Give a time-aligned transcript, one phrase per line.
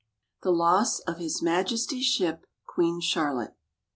[0.41, 3.53] THE LOSS OF HIS MAJESTY'S SHIP, QUEEN CHARLOTTE.